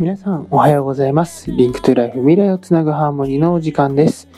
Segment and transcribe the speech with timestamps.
[0.00, 1.50] 皆さんおはようございます。
[1.50, 4.28] Link to Life 未来をつなぐハーモニーのお時間です。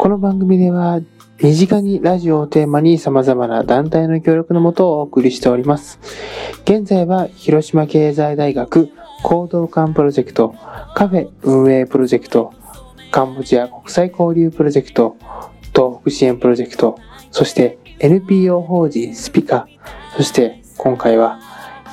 [0.00, 1.00] この番組では
[1.40, 6.00] 身近にラジオをテーマに様々な団体の協力のもとをお送りしております。
[6.64, 8.90] 現在は広島経済大学
[9.22, 10.56] 興動館プロジェクト、
[10.96, 12.52] カフェ運営プロジェクト、
[13.12, 15.16] カンボジア国際交流プロジェクト、
[15.72, 16.98] 東北支援プロジェクト、
[17.30, 19.68] そして NPO 法人スピカ、
[20.16, 21.38] そして今回は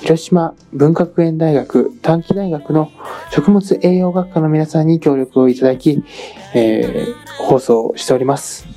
[0.04, 2.92] 広島文学園大学短期大学の
[3.32, 6.04] 食物栄養学科の皆さんに協力をいただき、
[6.54, 8.68] えー放送しております。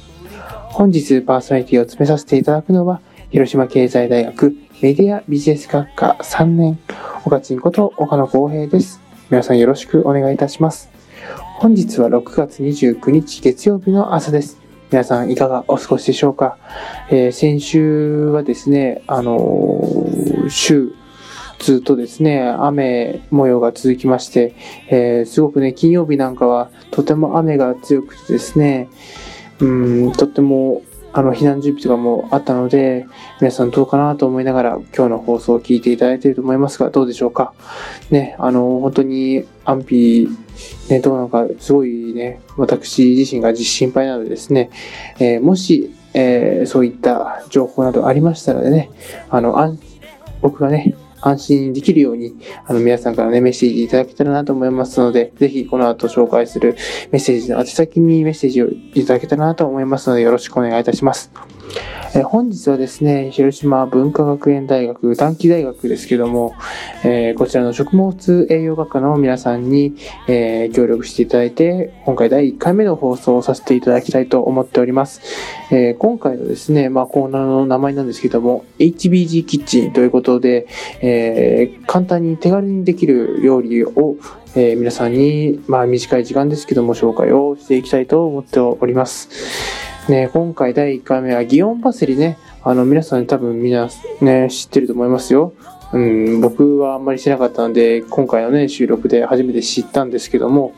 [0.70, 3.00] 本日パーソナリティを詰めさせていただくのは、
[3.30, 6.78] 広島経済大学メディアビジネス学科3年、
[7.24, 9.00] 岡ちんこと岡野光平です。
[9.30, 10.90] 皆さんよろしくお願いいたします。
[11.58, 14.58] 本日は6月29日月曜日の朝です。
[14.90, 16.58] 皆さんいかがお過ごしでしょうか、
[17.10, 20.92] えー先週はですね、あのー週、
[21.58, 24.54] ずっとですね、雨模様が続きまして、
[24.88, 28.88] えーすごくね、金曜日なんかはとても雨が強くてですね、
[29.60, 33.06] うん、とっても、あの、避難準備とかもあったので、
[33.40, 37.54] 皆さんどうかなと思いながら今日の放送を聞いていただいていると思いますが、どうでしょうか？
[38.10, 40.28] ね、あの、本当に安否、
[40.90, 44.68] ね、どうなのか、すごいね、私自身が心配なのでですね、
[45.18, 48.90] えーもし、えーそういった情報などありましたらね、
[49.30, 49.74] あの、
[50.42, 52.34] 僕がね、安心できるように、
[52.66, 56.76] あの、皆さんからね、メッセージいただけたらなと思いますので、ぜひこの後紹介する
[57.10, 61.30] メッセージの宛先にメッセージをいただけたらなと思いますので、よろしくお願いいたします。
[62.16, 66.54] え本日はですね、広島文化学園大学短期大学ですけども、
[67.04, 75.20] えーこちらの食物栄養学科の皆さんに、えー協力していただいて、今回第1回目の放送をさせていただきたいと思っております。
[75.70, 80.66] えー今回のですね、まあ、コーナーの名前なんですけども、HBG キッチンということで、
[81.02, 84.16] え簡単に手軽にできる料理を、
[84.54, 89.85] え皆さんに、まあ、短い時間ですけども、紹介をしていきたいと思っております。
[90.08, 93.88] ね、今回第1回目は祇園パセリね、あの、皆さん多分みんな
[94.20, 95.52] ね、知ってると思いますよ。
[95.92, 100.74] うん、僕はあんまり知らなかったので、今回のね、収録で初めて知ったんですけども、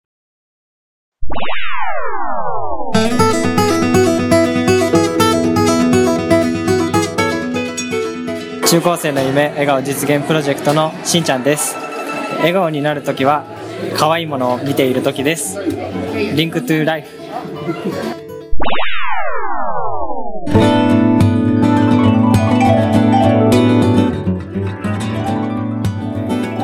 [8.76, 11.78] 中高生の夢笑顔実現プロジェクトのしんちゃんです。
[12.40, 13.46] 笑顔になるときは
[13.96, 15.58] 可愛いものを見ているときです。
[15.64, 17.08] Link to Life。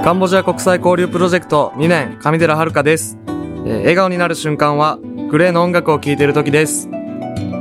[0.03, 4.97] カンボジア国際交流プロジェクト2年上寺遥です、えー笑顔になる瞬間は
[5.29, 6.89] GLAY の音楽を聴いている時です。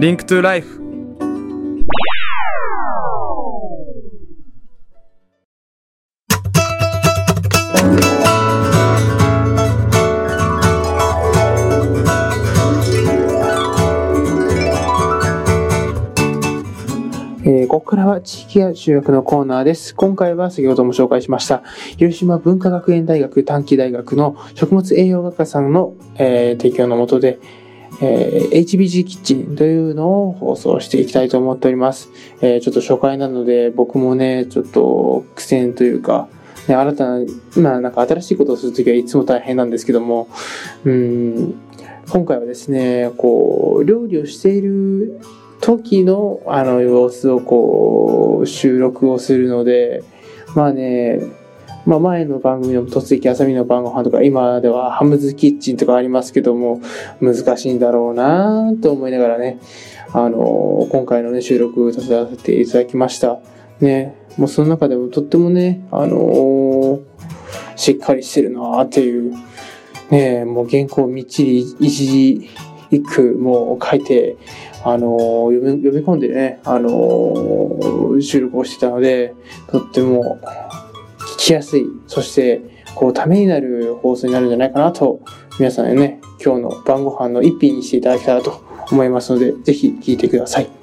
[0.01, 0.80] Link to Life。
[17.91, 19.97] ここからは地域や集約のコーナーです。
[19.97, 21.65] 今回は先ほども紹介しました、
[21.97, 27.41] 広島文化学園大学短期大学の食物栄養学科さんの、えー提供のもとで、
[28.01, 32.11] えー HBG キッチンというのを放送していきたいと思っております。
[32.41, 36.29] えーちょっと初回なので僕もね、ちょっと苦戦というか、
[36.69, 37.25] ね、新たな、
[37.57, 40.29] まあなんか新しいことをするときはいつも大変なんですけども、
[40.85, 41.55] うん、
[42.09, 45.21] 今回はですね、こう、料理をしている
[45.61, 50.03] 時のあの様子をこう、収録をするので、
[50.55, 51.21] まあね、
[51.87, 56.81] まあ前の番組の突撃朝見の晩ご飯とか、今ではハムズキッチンとかありますけども、
[57.21, 59.59] 難しいんだろうなと思いながらね、
[60.13, 63.41] あの、今回のね、収録させていただきました。
[63.81, 67.01] ね、もうその中でもとってもね、あの
[67.77, 69.35] しっかりしてるなっていう、
[70.11, 72.49] ね、もう原稿みっちり一字
[72.91, 74.37] 一句もう書いて、
[74.85, 79.35] あのー読み、読み込んでね、あの収録をしてたので、
[79.69, 80.41] とっても
[81.37, 82.61] 聞きやすい、そして、
[82.95, 85.21] こう、ためになる放送になるんじゃないかなと、
[85.59, 90.80] 皆さんにね、今日の晩ご飯の一品にしていただけたらと思いますので、ぜひ聞いてください。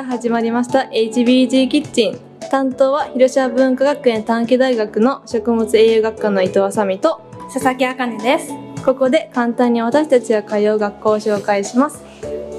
[0.00, 2.18] から始まりました HBG キッチン。
[2.50, 7.20] 担当は広島文化学園短期大学の食物栄養学科の伊藤あさみと
[7.52, 8.50] 佐々木あかねです。
[8.82, 12.02] ここで簡単に私たちが通う学校を紹介します。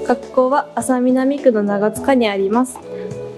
[0.06, 2.78] 学校は安佐南区の長束にあります。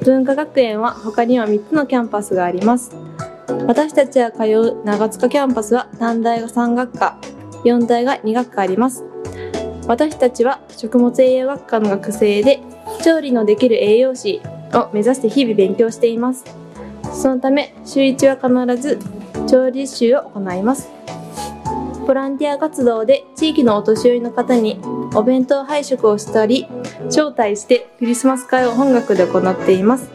[0.04, 2.94] 文化学園は他には3つのキャンパスがあります。
[3.66, 7.16] 私たちが通う長束キャンパスは短大が3学科、
[7.64, 9.02] 4大が2学科あります。
[9.86, 12.60] 私たちは食物栄養学科の学生で
[13.02, 14.40] 調理のできる栄養士
[14.72, 16.44] を目指して日々勉強しています。
[17.12, 18.98] そのため週1は必ず
[19.48, 20.88] 調理実習を行います。
[22.06, 24.78] ボランティア活動で地域のお年寄りの方に
[25.14, 26.66] お弁当配食をしたり
[27.06, 30.10] 招待してクリスマス会を本学で行っています。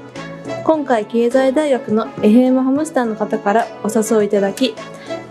[0.63, 4.75] 今回経済大学の FM ハムスターの方からお誘いいただき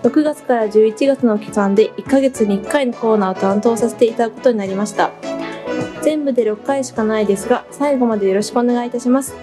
[0.03, 5.13] 6月から11月の期間で1ヶ月に1回のコーナーを担当させていただくことになりました。
[6.03, 9.35] 全部で6回しかないですが最後までよろしくお願いいたします。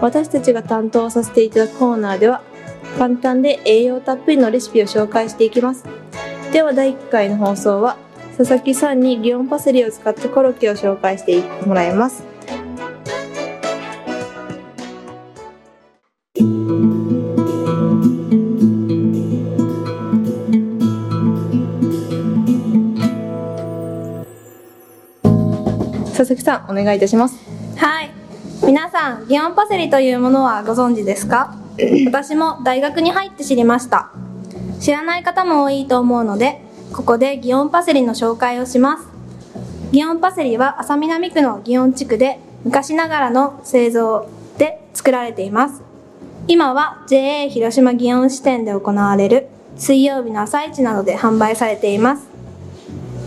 [0.00, 2.42] 私たちが担当させていただくコーナーでは
[2.98, 5.84] 簡単で栄養たっぷりのレシピを紹介していきます。
[6.52, 7.96] では第1回の放送は
[8.36, 12.31] 佐々木さんにギオンパセリを使ったコロッケを紹介してもらいます。
[26.24, 27.36] 佐々木さんお願いいたします
[27.76, 28.10] はい。
[28.64, 31.54] 皆さん、ギオンパセリというものはご存知ですか？
[32.06, 34.10] 私も大学に入って知りました。
[34.80, 36.60] 知らない方も多いと思うので、
[36.92, 39.08] ここでギオンパセリの紹介をします。
[39.90, 44.28] ギオンパセリは浅南区のギオン地区で昔ながらの製造
[44.58, 45.82] で作られています。
[46.46, 52.31] 今は JA 広島ギオン支店で行われる水曜日の朝市などで販売されています。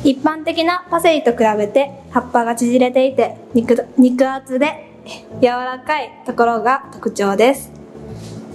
[0.05, 4.91] 一般的なパセリと比べて葉っぱが縮れていて肉肉厚で
[5.41, 7.71] 柔らかいところが特徴です。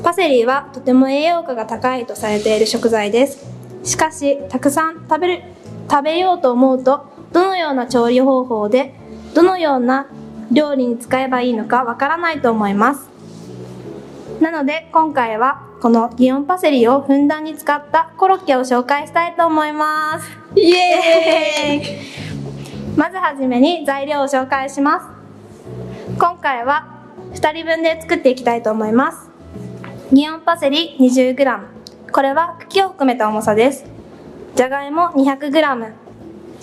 [0.04, 3.44] パセリはとても栄養価が高いとされている食材です。
[3.82, 5.42] しかしたくさん食べる
[5.90, 8.94] 食べようと思うとどのような調理方法で
[9.34, 10.06] どのような
[10.52, 13.08] 料理に使えばいいのかわからないと思います。
[14.40, 20.30] なので今回はこのギオンパセリをふんだんに使ったコロッケを紹介したいと思います。
[20.54, 22.96] イエーイ。
[22.96, 25.06] まずはじめに材料を紹介します。
[26.18, 26.86] 今回は
[27.32, 29.30] 2人分で作っていきたいと思います。
[30.12, 31.60] ギオンパセリ 20g
[32.12, 33.84] これは茎を含めた重さです。
[34.54, 35.92] じゃがいも 200g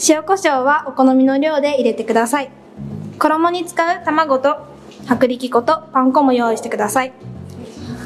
[0.09, 2.51] 塩コショウはお好みの量で入れてください。
[3.17, 4.67] 衣に使う卵と
[5.09, 7.13] 薄力粉とパン粉も用意してください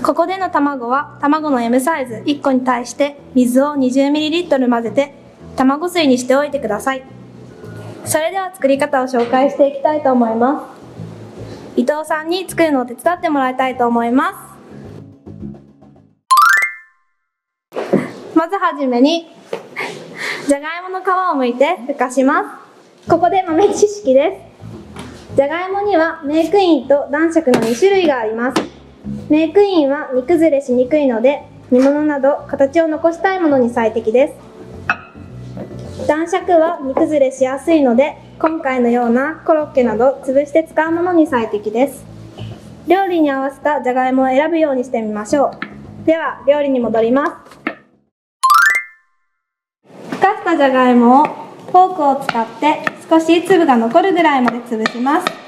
[0.04, 5.14] ここでの卵は卵の M サイズ1個に対して水を 20ml 混ぜて
[5.56, 7.04] 卵水にしておいてください。
[8.04, 10.68] それでは作り方を紹介していきたいと思いま
[11.76, 11.80] す。
[11.80, 14.34] 伊藤さんに作るのを手伝ってもらいたいと思いま
[17.72, 17.78] す。
[18.36, 19.28] まずはじめに
[20.48, 22.66] じゃがいもの皮を剥いてふかしま
[23.06, 23.10] す。
[23.10, 24.52] ここで豆知識で
[25.32, 25.36] す。
[25.36, 28.81] じゃがいもにはメークインと男爵の2種類があります。
[29.30, 36.08] メークインは煮崩れしにくいので煮物など形を残したいものに最適です。
[36.08, 42.06] 男爵は煮崩れしやすいので今回のようなコロッケなど潰して使うものに最適です。
[42.88, 45.52] 料理に合わせたじゃがいもを選ぶようにしてみましょ
[46.04, 46.06] う。
[46.06, 47.32] では料理に戻ります。
[50.10, 52.80] ふかしたじゃがいもをフォークを使って
[53.10, 55.41] 少し粒が残るぐらいまで潰します。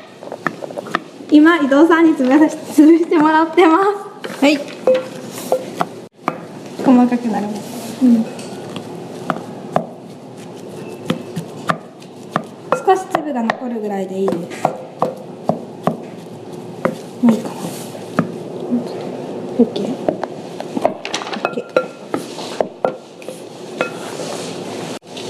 [1.36, 3.80] 今伊藤さんに潰さし潰してもらってま
[4.22, 4.40] す。
[4.40, 4.56] はい。
[6.86, 7.64] 細かくなります、
[12.86, 14.68] 少し粒が残るぐらいでいいです。
[17.24, 17.56] もういいかな。
[19.58, 19.66] OK
[21.42, 21.64] OK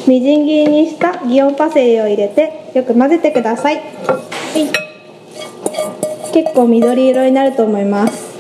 [0.05, 4.82] みじん切りにしたギオンパセリを入れてよく混ぜてください、はい、
[6.33, 8.33] 結構緑色になると思います。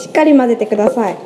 [0.00, 1.16] しっかり混ぜてください。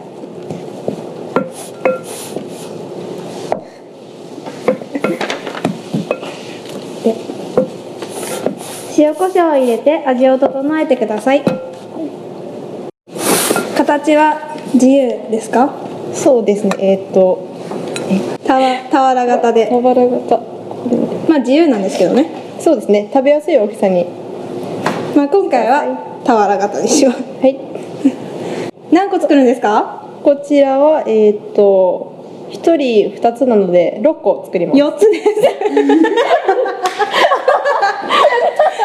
[7.04, 7.14] で
[8.98, 11.44] 塩コショウを入れて味を整えてください。
[13.76, 15.74] 形は自由ですか？
[16.14, 16.70] そうですね。
[16.78, 17.52] えーっと
[18.46, 19.68] たわ俵型で。
[19.70, 20.38] 俵型。
[21.28, 22.30] まあ自由なんですけどね。
[22.58, 23.10] そうですね。
[23.12, 24.21] 食べやすい大きさに
[25.16, 25.82] まあ今回は
[26.24, 27.14] 俵型にしよう。
[27.42, 27.58] はい。
[28.90, 30.00] 何個作るんですか？
[30.22, 32.12] こちらはえーっと
[32.50, 34.78] 1人2つなので6個作ります。
[34.80, 35.28] 4つです。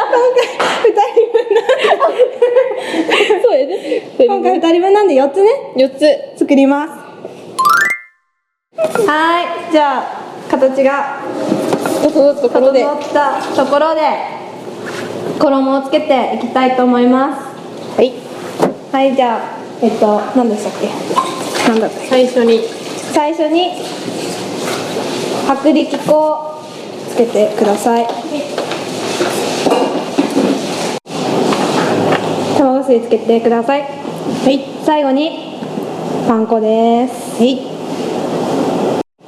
[0.10, 0.16] 今
[0.96, 1.14] 回
[3.42, 6.08] そうやね今回2人分なんで4つね？4つ。
[6.40, 6.94] 作ります。
[9.08, 9.48] はい。
[9.72, 10.04] じゃあ
[10.50, 11.20] 形が
[12.04, 14.02] 整ったところで整ったところで
[15.40, 17.42] 衣をつけていきたいと思います。
[17.98, 18.14] はい。
[18.92, 19.42] はいじゃあ
[19.82, 20.88] えっと何でしたっけ？
[21.68, 22.62] 何だった最初に。
[23.14, 23.72] 最初に？
[25.50, 26.62] 薄力粉を
[27.10, 28.08] つけてください。
[32.58, 33.82] 卵水つけてください。
[33.82, 33.88] は
[34.50, 34.66] い。
[34.86, 35.60] 最後に
[36.28, 37.38] パン粉です。
[37.42, 37.62] はい。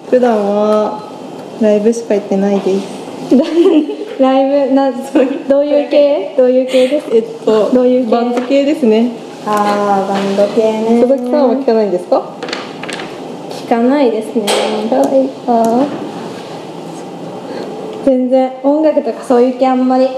[0.09, 1.01] 普段は
[1.61, 2.87] ライブしか行ってないです
[4.21, 6.35] ライブなどういう系？
[6.37, 7.07] どういう系です？
[7.11, 8.11] えっとどういう系？
[8.11, 9.11] バンド系ですね。
[9.45, 11.01] あーバンド系ね。
[11.01, 12.21] 佐々木さんは聞かないんですか？
[13.49, 14.45] 聞かないですね。
[14.45, 15.29] 聞かない。
[15.29, 15.85] か
[18.05, 20.07] 全然音楽とかそういう系あんまり。
[20.09, 20.11] で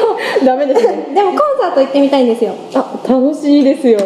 [0.00, 1.08] もダメですね。
[1.14, 2.54] でもコンサート行ってみたいんですよ。
[2.74, 3.98] あ楽しいですよ。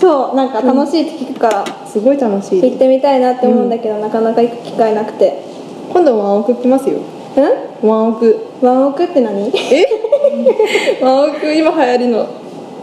[0.00, 5.45] そうなんか楽しいって聞くから、すごい楽しい行ってみたいなって思うんだけど、なかなか行く機会なくて
[5.96, 6.98] 今度ワンオク来ますよ。
[7.36, 7.40] う
[7.86, 8.38] んワンオク。
[8.60, 9.44] ワンオクって何？
[11.00, 12.26] ワンオク今流行りの。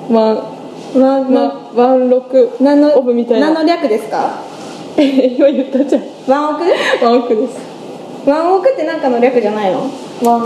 [0.10, 0.38] ワン
[1.00, 3.51] ワンワワンロク何のオフみたいな。
[3.51, 4.39] 何の略ですか？
[4.98, 6.03] 今言ったじゃん。
[6.27, 6.63] ワンオク？
[7.05, 7.60] ワンオクです。
[8.25, 9.82] ワンオクって何かの略じゃないの？
[10.24, 10.41] ワン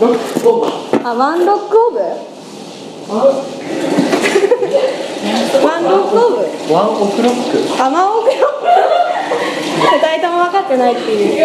[0.00, 0.14] ロク
[0.48, 0.66] オ
[1.06, 1.98] あワンロックオブ？
[1.98, 2.04] ワ
[5.78, 5.84] ン。
[5.84, 6.36] ロックオブ？
[6.72, 7.82] ONE OK ROCK。
[7.82, 8.66] あワンオクロック
[9.92, 11.42] 二人とも分かってないっていう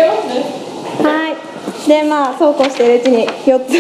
[1.04, 3.72] はいでまあそうこうしているうちに4つ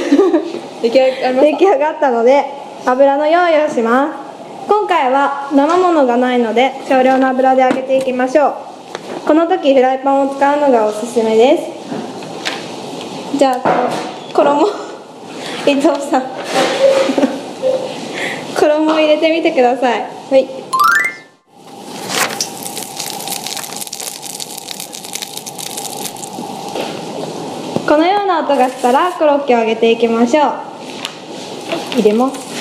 [0.81, 2.45] 出来上がったので
[2.85, 4.23] 油の用意をします。
[4.67, 8.55] 今回は生ものがないので少量の油で揚げていきましょう。
[9.27, 13.37] この時フライパンを使うのがおすすめです。
[13.37, 13.59] じゃあ
[14.33, 14.67] こ衣
[15.67, 16.23] 伊藤さん。
[18.59, 20.05] 衣を入れてみてください。
[20.29, 20.63] はい
[27.93, 30.45] このような音がしたらコロッケを揚げていきましょう。
[31.95, 32.53] 入れます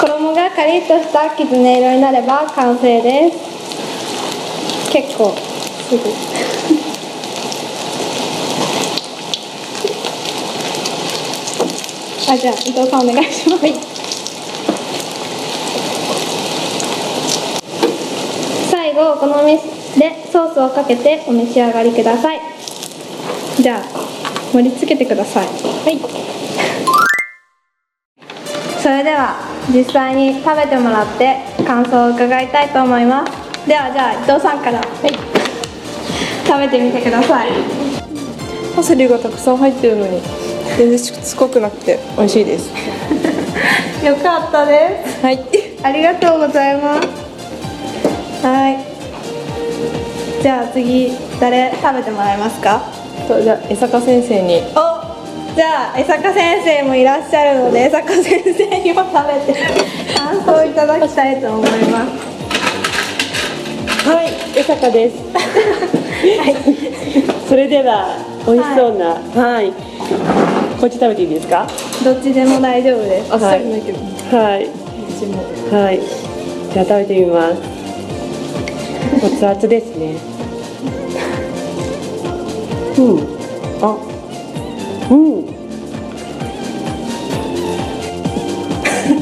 [0.00, 0.50] 衣が
[1.22, 3.38] カリッとしたきつね色になれば完成です
[4.90, 6.02] 結構すぐ
[12.32, 13.62] あじゃあ伊藤さんお願いします、
[18.70, 19.58] 最後お好み
[20.00, 22.40] でソースをかけてお召し上がりください。
[23.60, 23.82] じゃあ
[24.52, 25.46] 盛り付けてください。
[25.46, 25.52] は
[25.90, 25.98] い。
[28.82, 29.51] それでは。
[29.70, 33.32] 実際に食べてもらって感想を伺いたいと思います。
[33.68, 34.78] ではじゃあ伊藤さんから。
[34.78, 35.12] はい。
[36.46, 37.50] 食べてみてください。
[38.74, 40.20] パセリがたくさん入ってるのに
[40.76, 42.70] 全然しつこくなくて美味しいです。
[44.04, 45.22] よかったです。
[45.24, 45.40] はい。
[45.82, 48.46] ありがとうございます。
[48.46, 48.78] はい。
[50.42, 52.82] じゃあ次誰食べてもらえますか？
[53.28, 54.60] とじゃあ江坂先生に。
[54.74, 55.11] お
[55.54, 59.12] じゃあ江坂先生もいらっしゃるので江坂先生にも食
[59.46, 59.60] べて
[60.16, 62.32] 感想をいただきたいと思います
[64.02, 65.16] はい、江坂です。
[67.48, 68.16] それでは
[68.46, 69.72] 美味しそうな、はい、
[70.80, 71.68] こっち食べていいですか？
[72.02, 74.68] どっちでも大丈夫ですあっさりないはい、
[75.70, 76.00] はい。
[76.72, 77.62] じゃあ食べてみます。
[79.24, 80.16] 熱々ですね。
[82.98, 83.20] うん、
[83.82, 83.96] あ、
[85.12, 85.44] うん。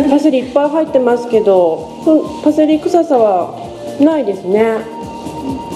[0.09, 3.54] パセリいっぱい入ってますけど、うんパセリ臭さは
[4.00, 4.78] ないですね。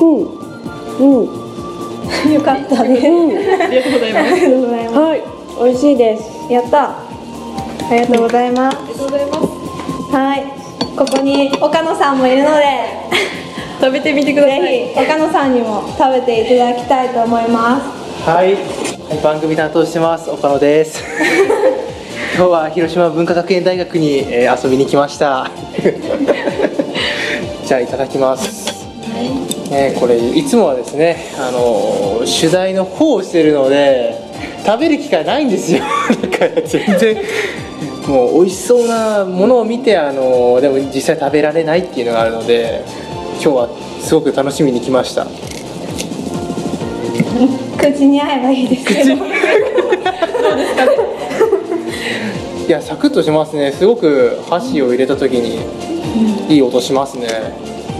[0.00, 0.23] うん、
[0.99, 1.25] う
[2.30, 2.33] ん。
[2.33, 3.37] よかったですうん。
[3.37, 4.99] ありがとうございます。
[4.99, 5.23] はい、
[5.64, 6.23] 美味しいです。
[6.47, 6.52] す。
[6.52, 6.90] やった。
[6.90, 6.97] あ
[7.90, 8.76] りがとうございます。
[8.78, 9.38] ありがとうございます。
[10.14, 10.42] はい。
[10.97, 13.04] ここに岡野さんもいるので。
[13.80, 14.62] 食べてみてください。
[14.62, 18.04] ぜひ岡野さんにも食べていただきたいと思います。
[18.25, 18.56] はい、
[19.08, 21.02] はい、番組担当してます岡野です。
[22.37, 25.50] 今日は広島文化学園大学に、えー遊びに来ました。
[27.66, 28.87] じゃあいただきます、
[29.70, 34.16] ね、これいつもはですねあのー取材の方をしてるので
[34.64, 35.80] 食べる機会ないんですよ。
[36.30, 37.16] だから全然
[38.06, 42.82] もう美味しそうなものを見てあのーでも実際食べられないっていうのがあるので
[43.42, 43.68] 今日は
[44.02, 45.26] すごく楽しみに来ました
[47.78, 49.14] 口に合えばいいですけど。
[52.66, 53.73] いやサクッとしますね。
[53.73, 55.61] すごく箸を入れた時に
[56.49, 57.26] いい音しますね。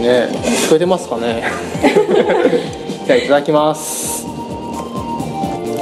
[0.01, 0.27] ね。
[0.65, 1.43] 聞こえてますかね？
[3.05, 4.25] じゃあいただきます。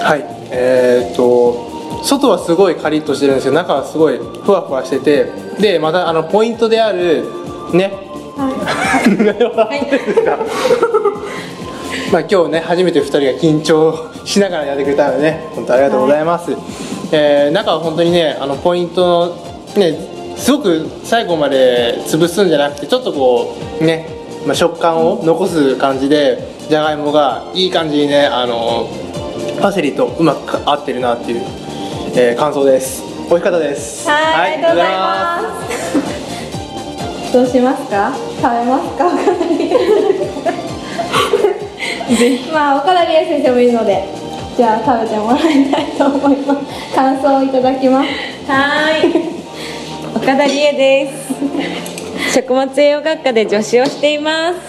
[0.02, 0.26] はい。
[0.52, 1.72] えー、っと
[2.04, 5.26] 外はすごいカリッとしてるんですけど中はすごいふわふわしてて
[5.60, 7.24] でまたあのポイントである
[7.72, 7.94] ね。
[8.36, 8.54] 笑
[9.02, 9.10] って
[9.98, 10.38] るんですか？
[12.14, 16.52] まあ今日ね初めて2人が緊張しながらやってくれたのでね本当ありがとうございます、
[17.12, 19.36] えー中は本当にねあのポイントの
[19.82, 19.98] ね
[20.38, 24.08] すごく最後まで潰すんじゃなくてちょっとこうね、
[24.46, 26.38] まあ、食感を残す感じで
[26.70, 28.88] じゃがいもがいい感じにねあの
[29.60, 31.42] パセリとうまく合ってるなっていう、
[32.16, 37.34] えー感想です美味しかったですはい、ありがとうございます。
[37.34, 38.14] どうしますか？
[38.16, 40.73] 食べますか？
[42.54, 44.04] まあ岡田理恵先生もいるので、
[44.58, 46.96] じゃあ食べてもらいたいと思います。
[46.96, 48.10] 感想をいただきます。
[48.48, 49.12] はい。
[50.16, 51.34] 岡田理恵です。
[52.34, 54.60] 食物栄養学科で助手をしています。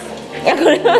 [0.44, 0.92] いやこれは。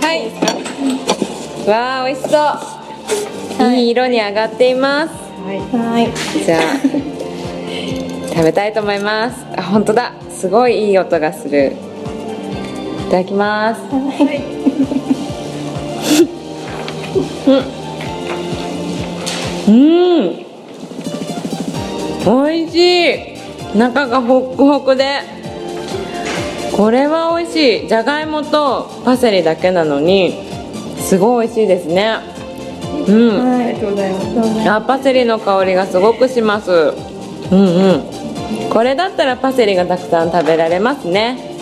[0.00, 1.68] はい。
[1.68, 2.36] わあ美味しそ
[3.64, 3.74] う。
[3.74, 5.14] いい色に上がっています。
[5.44, 6.08] はい。
[6.44, 6.60] じゃあ
[8.28, 9.44] 食べたいと思います。
[9.56, 10.12] あ本当だ。
[10.30, 11.72] すごいいい音がする。
[13.06, 13.80] いただきます。
[17.46, 17.84] うん。
[19.68, 19.70] う
[20.30, 20.44] ん。
[22.24, 22.76] 美味し
[23.74, 23.78] い。
[23.78, 25.20] 中がホックホクで。
[26.76, 27.88] これは美味しい。
[27.88, 30.44] じゃがいもとパセリだけなのに。
[30.98, 32.18] すごい美味しいですね。
[33.06, 33.54] うん。
[33.64, 36.94] ありがとうございますあパセリの香りがすごくしますうん
[37.50, 37.92] う
[38.68, 41.53] んこれだったらパセリがたくさん食べられますね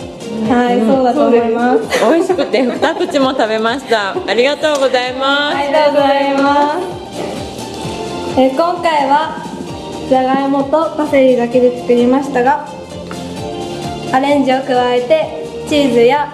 [0.49, 1.81] はい、そうだと思います。
[1.99, 8.39] 美味しくて二口も食べましたありがとうございますありがとうございます。
[8.39, 9.43] えー今回は
[10.09, 12.67] じゃがいもとパセリだけで作りましたが、
[14.11, 16.33] アレンジを加えてチーズや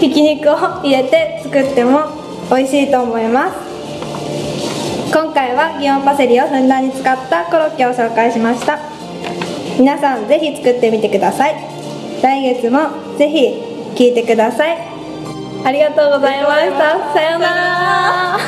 [0.00, 2.00] ひき肉を入れて作っても
[2.50, 3.56] 美味しいと思います。
[5.12, 8.78] 今回はギオンパセリをふんだんに使ったコロッケを紹介しました。
[9.78, 11.73] 皆さんぜひ作ってみてください。
[12.24, 13.48] 来月もぜひ
[13.94, 14.78] 聞いてください。
[15.62, 17.12] ありがとうございました。
[17.12, 18.38] さようなら。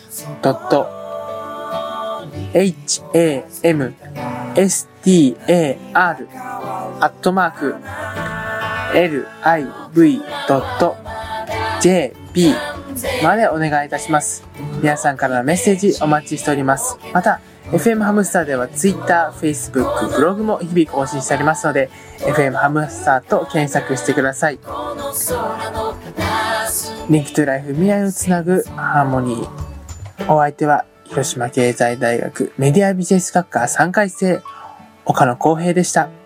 [4.55, 6.27] star,
[6.99, 7.75] アットマーク
[9.93, 10.95] liv.jp
[13.23, 14.43] までお願いいたします。
[14.81, 16.97] 皆さんからのメッセージお待ちしております。
[17.13, 17.39] また、
[17.71, 24.59] FM ハムスターでは Twitter、Facebook、ブログも日々更新しておりますので、FM ハムスターと検索してください。
[27.10, 29.71] Link to Life 未来をつなぐハーモニー。
[30.31, 34.41] お相手は広島経済大学メディアビジネス学科3回生
[35.04, 36.20] 岡野光平でした。